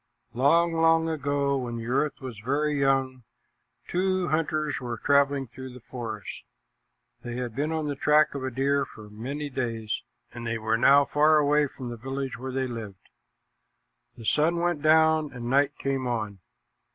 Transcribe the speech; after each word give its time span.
Long, 0.33 0.73
long 0.73 1.07
ago, 1.07 1.55
when 1.59 1.75
the 1.77 1.85
earth 1.85 2.21
was 2.21 2.39
very 2.39 2.79
young, 2.79 3.21
two 3.87 4.29
hunters 4.29 4.79
were 4.81 4.97
traveling 4.97 5.45
through 5.47 5.73
the 5.75 5.79
forest. 5.79 6.43
They 7.21 7.35
had 7.35 7.55
been 7.55 7.71
on 7.71 7.85
the 7.85 7.93
track 7.95 8.33
of 8.33 8.43
a 8.43 8.49
deer 8.49 8.83
for 8.83 9.11
many 9.11 9.47
days, 9.47 10.01
and 10.33 10.47
they 10.47 10.57
were 10.57 10.75
now 10.75 11.05
far 11.05 11.37
away 11.37 11.67
from 11.67 11.89
the 11.89 11.97
village 11.97 12.35
where 12.35 12.51
they 12.51 12.65
lived. 12.65 13.09
The 14.17 14.25
sun 14.25 14.55
went 14.55 14.81
down 14.81 15.31
and 15.33 15.51
night 15.51 15.77
came 15.77 16.07
on. 16.07 16.39